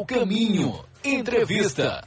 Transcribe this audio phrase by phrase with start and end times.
[0.00, 0.82] o caminho.
[1.04, 2.02] Entrevista.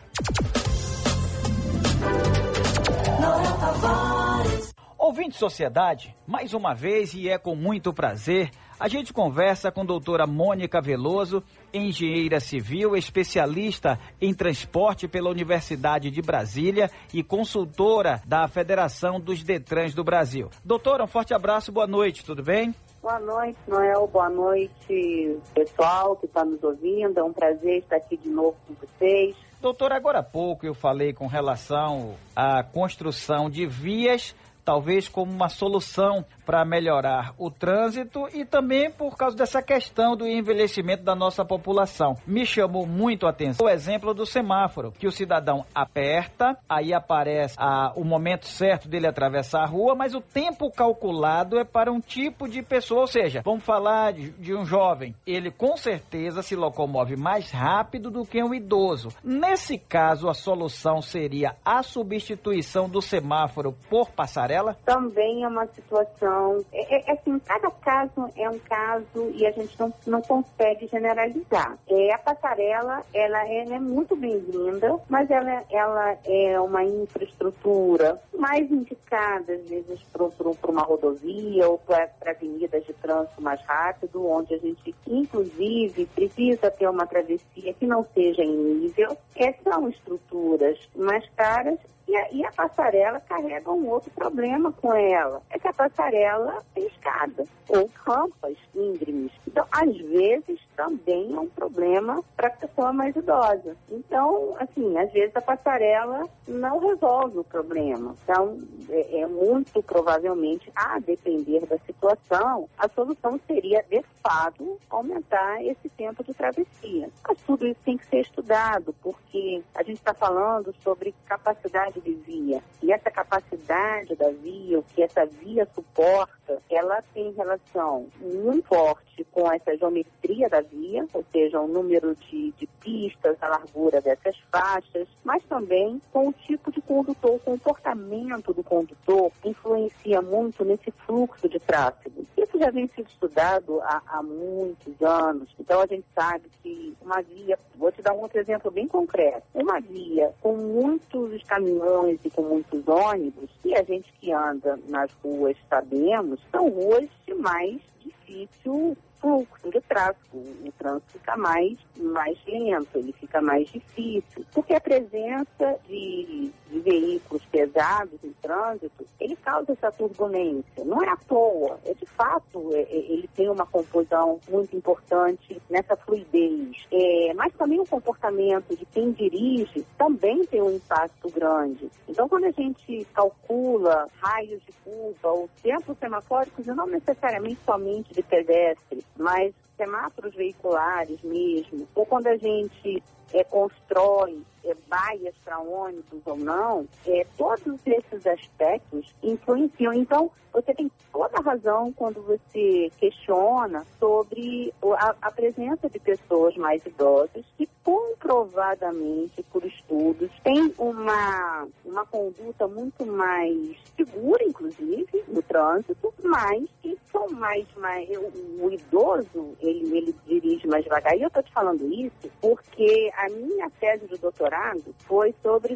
[4.98, 10.26] Ouvinte Sociedade, mais uma vez e é com muito prazer, a gente conversa com doutora
[10.26, 19.20] Mônica Veloso, engenheira civil, especialista em transporte pela Universidade de Brasília e consultora da Federação
[19.20, 20.50] dos Detrans do Brasil.
[20.66, 22.74] Doutora, um forte abraço, boa noite, tudo bem?
[23.04, 24.08] Boa noite, Noel.
[24.08, 27.20] Boa noite, pessoal que está nos ouvindo.
[27.20, 29.36] É um prazer estar aqui de novo com vocês.
[29.62, 35.50] Doutor, agora há pouco eu falei com relação à construção de vias talvez como uma
[35.50, 41.46] solução para melhorar o trânsito e também por causa dessa questão do envelhecimento da nossa
[41.46, 42.16] população.
[42.28, 47.56] Me chamou muito a atenção o exemplo do semáforo, que o cidadão aperta, aí aparece
[47.58, 52.00] a, o momento certo dele atravessar a rua, mas o tempo calculado é para um
[52.00, 56.56] tipo de pessoa, ou seja, vamos falar de, de um jovem, ele com certeza se
[56.56, 59.10] locomove mais rápido do que um idoso.
[59.24, 64.53] Nesse caso, a solução seria a substituição do semáforo por passarela
[64.86, 66.64] também é uma situação.
[66.72, 70.88] É, é, é, assim, cada caso é um caso e a gente não, não consegue
[70.88, 71.78] generalizar.
[71.88, 78.70] É, a passarela, ela, ela é muito bem-vinda, mas ela, ela é uma infraestrutura mais
[78.72, 84.58] indicada, às vezes, para uma rodovia ou para avenidas de trânsito mais rápido, onde a
[84.58, 89.18] gente, inclusive, precisa ter uma travessia que não seja em nível.
[89.36, 94.43] É, são estruturas mais caras e a, e a, passarela carrega um outro problema
[94.74, 95.42] com ela.
[95.50, 99.32] É que a passarela tem escada ou rampas íngremes.
[99.48, 103.76] Então, às vezes, também é um problema para a pessoa mais idosa.
[103.90, 108.16] Então, assim, às vezes a passarela não resolve o problema.
[108.24, 108.58] Então,
[108.90, 115.90] é, é muito provavelmente, a depender da situação, a solução seria, de fato, aumentar esse
[115.90, 117.10] tempo de travessia.
[117.28, 122.14] Mas tudo isso tem que ser estudado, porque a gente está falando sobre capacidade de
[122.14, 122.62] via.
[122.82, 129.26] E essa capacidade da via, o que essa via suporta, ela tem relação muito forte
[129.32, 134.36] com essa geometria da via, ou seja, o número de, de pistas, a largura dessas
[134.52, 140.92] faixas, mas também com o tipo de condutor, o comportamento do condutor influencia muito nesse
[141.06, 142.26] fluxo de tráfego.
[142.38, 147.22] Isso já vem sendo estudado há, há muitos anos, então a gente sabe que uma
[147.22, 152.30] via, vou te dar um outro exemplo bem concreto, uma via com muitos caminhões e
[152.30, 157.82] com muitos ônibus, e a gente que anda nas ruas sabemos, são ruas de mais
[158.00, 160.38] difícil fluxo de tráfego.
[160.66, 164.46] O trânsito fica mais, mais lento, ele fica mais difícil.
[164.54, 170.84] Porque a presença de, de veículos pesados em trânsito, ele causa essa turbulência.
[170.84, 175.62] Não é à toa, é de fato, é, é, ele tem uma composição muito importante
[175.70, 176.86] nessa fluidez.
[176.92, 181.90] É, mas também o comportamento de quem dirige também tem um impacto grande.
[182.08, 188.22] Então, quando a gente calcula raios de curva ou tempos semafóricos, não necessariamente somente de
[188.22, 193.02] pedestre, mas semáforos veiculares mesmo, ou quando a gente
[193.34, 199.94] é, constrói é, baias para ônibus ou não, é, todos esses aspectos influenciam.
[199.94, 206.56] Então, você tem toda a razão quando você questiona sobre a, a presença de pessoas
[206.56, 215.42] mais idosas que comprovadamente, por estudos, têm uma, uma conduta muito mais segura, inclusive, no
[215.42, 221.16] trânsito, mas que são mais, mais o, idoso, ele, ele dirige mais devagar.
[221.16, 225.76] E eu estou te falando isso porque a minha tese de doutorado foi sobre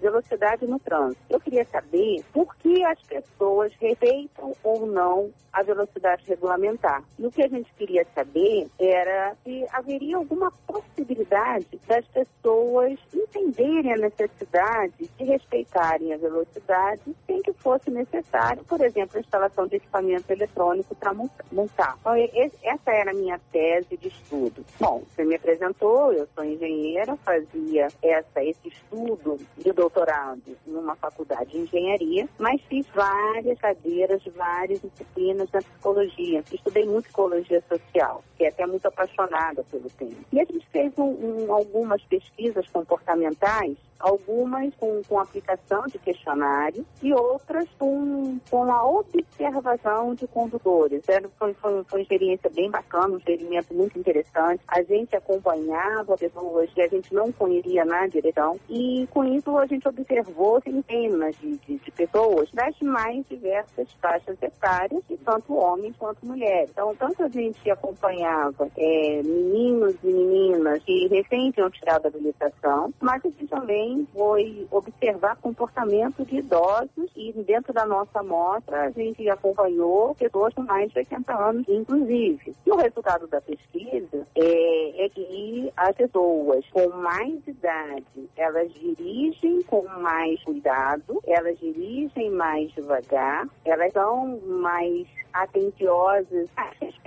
[0.00, 1.20] velocidade no trânsito.
[1.28, 7.02] Eu queria saber por que as pessoas respeitam ou não a velocidade regulamentar.
[7.18, 13.92] E o que a gente queria saber era se haveria alguma possibilidade das pessoas entenderem
[13.92, 17.02] a necessidade de respeitarem a velocidade
[17.42, 21.96] que fosse necessário, por exemplo, a instalação de equipamento eletrônico para multar.
[22.00, 22.14] Então,
[22.62, 24.64] essa era a minha tese de estudo.
[24.80, 31.50] Bom, você me apresentou, eu sou engenheira, fazia essa, esse estudo de doutorado numa faculdade
[31.50, 36.42] de engenharia, mas fiz várias cadeiras, várias disciplinas na psicologia.
[36.52, 40.12] Estudei muito psicologia social, que é até muito apaixonada pelo tema.
[40.32, 46.84] E a gente fez um, um, algumas pesquisas comportamentais algumas com, com aplicação de questionário
[47.02, 51.02] e outras com, com a observação de condutores.
[51.08, 54.62] Era, foi, foi, foi uma experiência bem bacana, um experimento muito interessante.
[54.68, 59.66] A gente acompanhava pessoas que a gente não conhecia na direção e com isso a
[59.66, 65.94] gente observou centenas de, de, de pessoas das mais diversas faixas etárias, e tanto homens
[65.96, 66.70] quanto mulheres.
[66.70, 72.92] Então, tanto a gente acompanhava é, meninos e meninas que recém tinham tirado a habilitação,
[73.00, 78.90] mas a gente também foi observar comportamento de idosos e dentro da nossa amostra a
[78.90, 82.54] gente acompanhou pessoas com mais de 80 anos, inclusive.
[82.66, 89.62] E o resultado da pesquisa é, é que as pessoas com mais idade, elas dirigem
[89.62, 96.48] com mais cuidado, elas dirigem mais devagar, elas são mais atenciosas,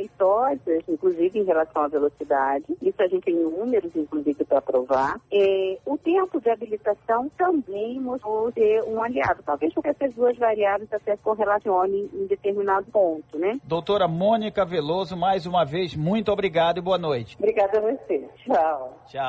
[0.02, 2.66] respeitosas, inclusive em relação à velocidade.
[2.82, 5.20] Isso a gente tem números, inclusive, para provar.
[5.32, 9.44] É, o tempo de habilitação também mostrou ser um aliado.
[9.46, 13.60] Talvez porque essas duas variáveis até se correlacionem em determinado ponto, né?
[13.64, 17.36] Doutora Mônica Veloso, mais uma vez, muito obrigado e boa noite.
[17.38, 18.28] Obrigada a você.
[18.44, 19.02] Tchau.
[19.08, 19.22] Tchau.